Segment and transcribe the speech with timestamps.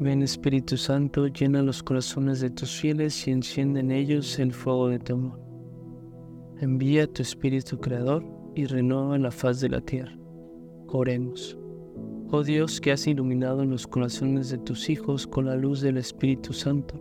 [0.00, 4.88] Ven Espíritu Santo, llena los corazones de tus fieles y enciende en ellos el fuego
[4.88, 5.38] de tu amor.
[6.58, 8.24] Envía tu Espíritu Creador
[8.54, 10.18] y renueva la faz de la tierra.
[10.86, 11.58] Oremos.
[12.30, 16.54] Oh Dios que has iluminado los corazones de tus hijos con la luz del Espíritu
[16.54, 16.98] Santo,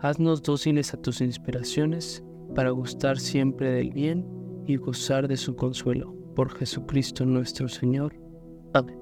[0.00, 2.24] haznos dóciles a tus inspiraciones
[2.56, 4.26] para gustar siempre del bien
[4.66, 6.12] y gozar de su consuelo.
[6.34, 8.16] Por Jesucristo nuestro Señor.
[8.74, 8.99] Amén.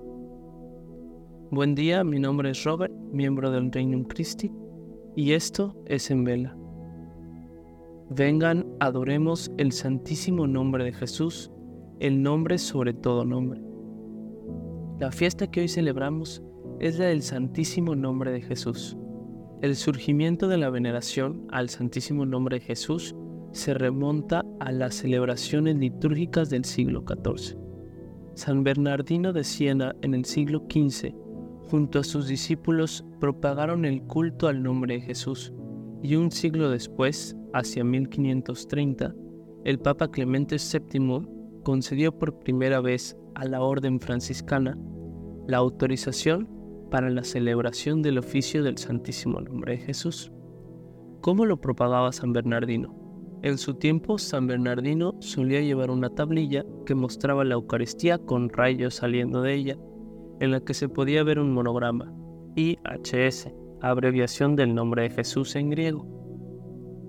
[1.50, 4.52] Buen día, mi nombre es Robert, miembro del Reino Christi,
[5.16, 6.54] y esto es en vela.
[8.10, 11.50] Vengan, adoremos el santísimo nombre de Jesús,
[12.00, 13.62] el nombre sobre todo nombre.
[15.00, 16.42] La fiesta que hoy celebramos
[16.80, 18.98] es la del Santísimo Nombre de Jesús.
[19.62, 23.16] El surgimiento de la veneración al Santísimo Nombre de Jesús
[23.52, 27.56] se remonta a las celebraciones litúrgicas del siglo XIV.
[28.34, 31.14] San Bernardino de Siena en el siglo XV,
[31.70, 35.52] junto a sus discípulos, propagaron el culto al nombre de Jesús,
[36.02, 39.14] y un siglo después, hacia 1530,
[39.64, 41.28] el Papa Clemente VII
[41.64, 44.78] concedió por primera vez a la orden franciscana
[45.46, 46.48] la autorización
[46.90, 50.32] para la celebración del oficio del Santísimo Nombre de Jesús.
[51.20, 52.94] ¿Cómo lo propagaba San Bernardino?
[53.42, 58.94] En su tiempo, San Bernardino solía llevar una tablilla que mostraba la Eucaristía con rayos
[58.94, 59.76] saliendo de ella,
[60.40, 62.12] en la que se podía ver un monograma,
[62.56, 66.06] IHS, abreviación del nombre de Jesús en griego,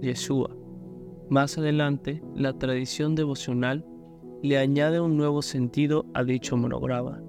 [0.01, 0.55] Yeshua.
[1.29, 3.85] Más adelante, la tradición devocional
[4.41, 7.21] le añade un nuevo sentido a dicho monograma,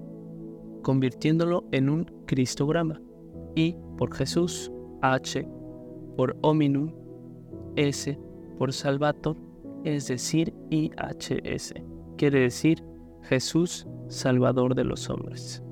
[0.81, 3.01] convirtiéndolo en un cristograma,
[3.55, 4.71] I por Jesús,
[5.01, 5.47] H
[6.15, 6.93] por hominum,
[7.75, 8.17] S
[8.57, 9.35] por Salvator,
[9.83, 11.73] es decir, IHS,
[12.17, 12.83] quiere decir
[13.23, 15.63] Jesús, Salvador de los hombres.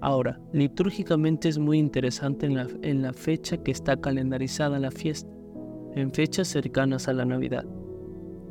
[0.00, 5.30] Ahora, litúrgicamente es muy interesante en la, en la fecha que está calendarizada la fiesta,
[5.94, 7.66] en fechas cercanas a la Navidad,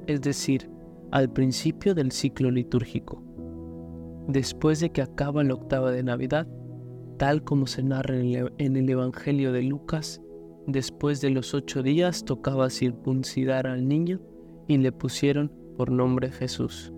[0.05, 0.69] es decir,
[1.11, 3.23] al principio del ciclo litúrgico,
[4.27, 6.47] después de que acaba la octava de Navidad,
[7.17, 10.21] tal como se narra en el Evangelio de Lucas,
[10.67, 14.21] después de los ocho días tocaba circuncidar al niño
[14.67, 16.93] y le pusieron por nombre Jesús.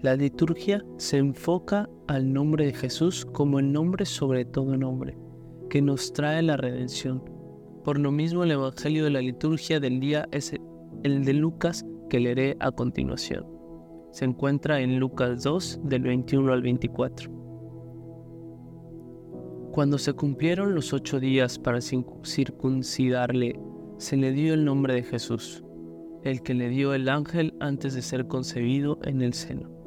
[0.00, 5.18] La liturgia se enfoca al nombre de Jesús como el nombre sobre todo nombre,
[5.68, 7.20] que nos trae la redención.
[7.82, 10.54] Por lo mismo el Evangelio de la liturgia del día es
[11.02, 13.44] el de Lucas que leeré a continuación.
[14.12, 17.32] Se encuentra en Lucas 2 del 21 al 24.
[19.72, 23.58] Cuando se cumplieron los ocho días para circuncidarle,
[23.96, 25.64] se le dio el nombre de Jesús,
[26.22, 29.77] el que le dio el ángel antes de ser concebido en el seno.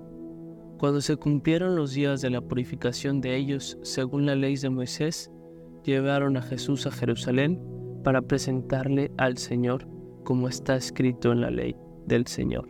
[0.81, 5.31] Cuando se cumplieron los días de la purificación de ellos, según la ley de Moisés,
[5.83, 7.61] llevaron a Jesús a Jerusalén
[8.03, 9.87] para presentarle al Señor,
[10.23, 11.75] como está escrito en la ley
[12.07, 12.67] del Señor.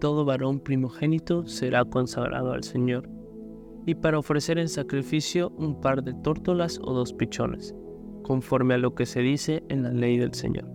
[0.00, 3.10] Todo varón primogénito será consagrado al Señor,
[3.84, 7.74] y para ofrecer en sacrificio un par de tórtolas o dos pichones,
[8.22, 10.66] conforme a lo que se dice en la ley del Señor.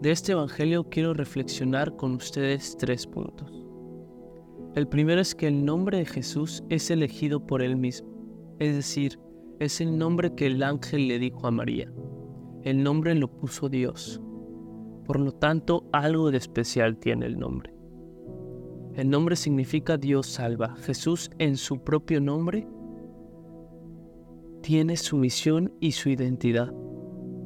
[0.00, 3.67] De este Evangelio quiero reflexionar con ustedes tres puntos.
[4.78, 8.08] El primero es que el nombre de Jesús es elegido por él mismo,
[8.60, 9.18] es decir,
[9.58, 11.92] es el nombre que el ángel le dijo a María.
[12.62, 14.20] El nombre lo puso Dios,
[15.04, 17.74] por lo tanto, algo de especial tiene el nombre.
[18.94, 20.76] El nombre significa Dios salva.
[20.76, 22.68] Jesús en su propio nombre
[24.62, 26.72] tiene su misión y su identidad.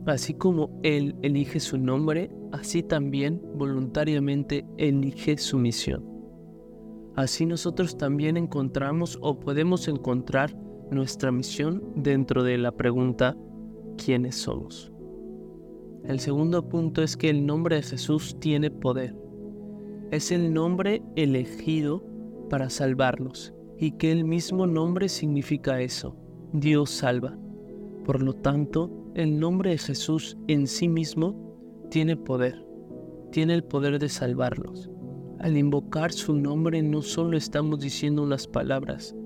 [0.05, 6.12] Así como Él elige su nombre, así también voluntariamente elige su misión.
[7.15, 10.55] Así nosotros también encontramos o podemos encontrar
[10.91, 13.37] nuestra misión dentro de la pregunta
[13.97, 14.93] ¿quiénes somos?
[16.05, 19.15] El segundo punto es que el nombre de Jesús tiene poder.
[20.11, 22.03] Es el nombre elegido
[22.51, 26.17] para salvarnos y que el mismo nombre significa eso,
[26.53, 27.39] Dios salva.
[28.05, 32.65] Por lo tanto, el nombre de Jesús en sí mismo tiene poder,
[33.31, 34.92] tiene el poder de salvarnos.
[35.43, 39.17] Al invocar su nombre no solo estamos diciendo unas palabras,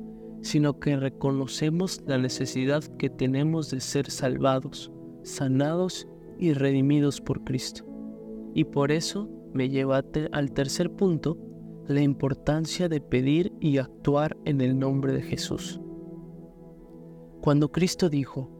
[0.40, 4.90] sino que reconocemos la necesidad que tenemos de ser salvados,
[5.24, 6.08] sanados
[6.38, 7.84] y redimidos por Cristo.
[8.54, 10.02] Y por eso me lleva
[10.32, 11.36] al tercer punto,
[11.86, 15.82] la importancia de pedir y actuar en el nombre de Jesús.
[17.42, 18.50] Cuando Cristo dijo,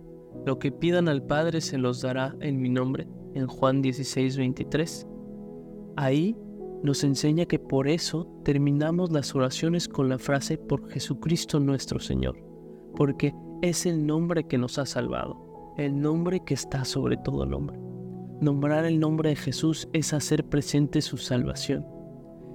[0.45, 5.09] lo que pidan al Padre se los dará en mi nombre, en Juan 16, 23,
[5.97, 6.37] ahí
[6.87, 12.39] nos enseña que por eso terminamos las oraciones con la frase por Jesucristo nuestro Señor,
[12.95, 17.77] porque es el nombre que nos ha salvado, el nombre que está sobre todo nombre.
[18.41, 21.85] Nombrar el nombre de Jesús es hacer presente su salvación.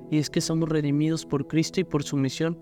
[0.09, 2.57] Y es que somos redimidos por Cristo y por su misión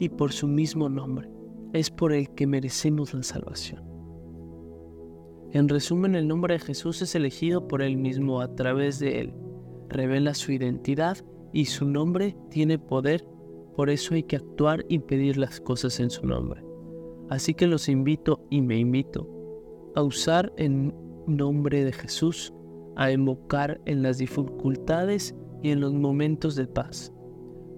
[0.00, 1.28] y por su mismo nombre.
[1.72, 3.84] Es por el que merecemos la salvación.
[5.52, 9.34] En resumen, el nombre de Jesús es elegido por Él mismo a través de Él.
[9.94, 11.18] Revela su identidad
[11.52, 13.24] y su nombre tiene poder,
[13.76, 16.64] por eso hay que actuar y pedir las cosas en su nombre.
[17.30, 19.30] Así que los invito y me invito
[19.94, 20.92] a usar el
[21.28, 22.52] nombre de Jesús,
[22.96, 27.12] a invocar en las dificultades y en los momentos de paz,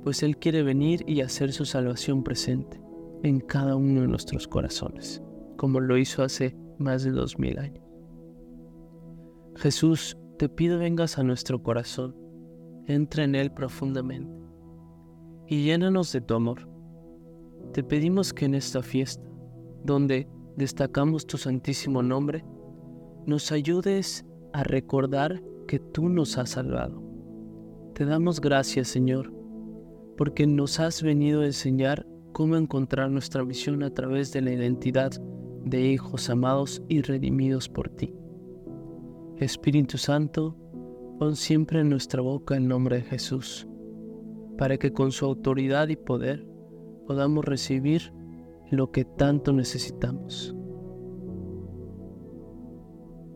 [0.03, 2.81] pues Él quiere venir y hacer su salvación presente
[3.25, 5.23] en cada uno de nuestros corazones,
[5.59, 7.85] como lo hizo hace más de dos mil años.
[9.57, 12.15] Jesús, te pido vengas a nuestro corazón,
[12.87, 14.31] entra en él profundamente
[15.47, 16.69] y llénanos de tu amor.
[17.73, 19.27] Te pedimos que en esta fiesta,
[19.85, 22.45] donde destacamos tu santísimo nombre,
[23.27, 27.03] nos ayudes a recordar que tú nos has salvado.
[27.95, 29.33] Te damos gracias, Señor,
[30.17, 35.13] porque nos has venido a enseñar cómo encontrar nuestra misión a través de la identidad
[35.65, 38.15] de hijos amados y redimidos por ti.
[39.39, 40.57] Espíritu Santo,
[41.19, 43.69] pon siempre en nuestra boca el nombre de Jesús,
[44.57, 46.47] para que con su autoridad y poder
[47.07, 48.13] podamos recibir
[48.71, 50.55] lo que tanto necesitamos.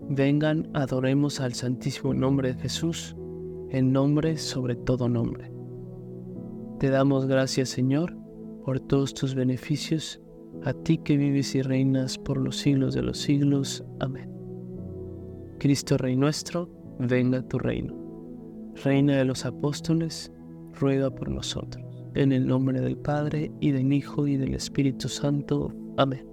[0.08, 3.14] Vengan, adoremos al santísimo nombre de Jesús,
[3.68, 5.52] en nombre sobre todo nombre.
[6.80, 8.16] Te damos gracias, Señor,
[8.64, 10.20] por todos tus beneficios
[10.64, 13.84] a ti que vives y reinas por los siglos de los siglos.
[14.00, 14.39] Amén.
[15.60, 17.94] Cristo Rey nuestro, venga tu reino.
[18.82, 20.32] Reina de los apóstoles,
[20.72, 21.84] ruega por nosotros.
[22.14, 25.70] En el nombre del Padre, y del Hijo, y del Espíritu Santo.
[25.98, 26.26] Amén.